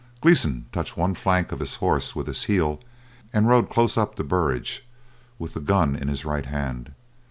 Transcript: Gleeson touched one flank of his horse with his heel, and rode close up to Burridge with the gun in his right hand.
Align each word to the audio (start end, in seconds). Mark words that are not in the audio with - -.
Gleeson 0.19 0.65
touched 0.71 0.97
one 0.97 1.13
flank 1.13 1.51
of 1.51 1.59
his 1.59 1.75
horse 1.75 2.15
with 2.15 2.25
his 2.25 2.45
heel, 2.45 2.81
and 3.31 3.47
rode 3.47 3.69
close 3.69 3.99
up 3.99 4.15
to 4.15 4.23
Burridge 4.23 4.83
with 5.37 5.53
the 5.53 5.59
gun 5.59 5.95
in 5.95 6.07
his 6.07 6.25
right 6.25 6.47
hand. 6.47 6.95